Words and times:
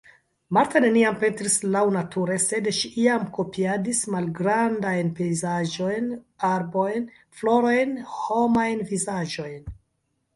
Marta 0.57 0.79
neniam 0.83 1.17
pentris 1.23 1.55
laŭnature, 1.73 2.37
sed 2.45 2.69
ŝi 2.77 2.89
iam 3.01 3.27
kopiadis 3.35 3.99
malgrandajn 4.15 5.11
pejzaĝojn, 5.19 6.07
arbojn, 6.49 7.05
florojn, 7.41 7.93
homajn 8.15 8.83
vizaĝojn. 8.93 9.61